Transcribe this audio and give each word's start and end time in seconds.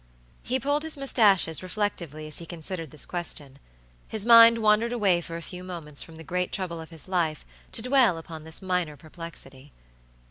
He 0.41 0.59
pulled 0.59 0.81
his 0.81 0.97
mustaches 0.97 1.61
reflectively 1.61 2.27
as 2.27 2.39
he 2.39 2.47
considered 2.47 2.89
this 2.89 3.05
question. 3.05 3.59
His 4.07 4.25
mind 4.25 4.57
wandered 4.57 4.91
away 4.91 5.21
for 5.21 5.37
a 5.37 5.43
few 5.43 5.63
moments 5.63 6.01
from 6.01 6.15
the 6.15 6.23
great 6.23 6.51
trouble 6.51 6.81
of 6.81 6.89
his 6.89 7.07
life 7.07 7.45
to 7.71 7.83
dwell 7.83 8.17
upon 8.17 8.43
this 8.43 8.63
minor 8.63 8.97
perplexity. 8.97 9.73